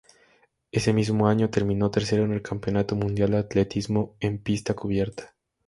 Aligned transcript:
Ese 0.71 0.93
mismo 0.93 1.27
año 1.27 1.51
terminó 1.51 1.91
tercero 1.91 2.25
en 2.25 2.31
el 2.33 2.41
Campeonato 2.41 2.95
Mundial 2.95 3.29
de 3.33 3.37
Atletismo 3.37 4.15
en 4.19 4.41
Pista 4.41 4.73
Cubierta. 4.73 5.35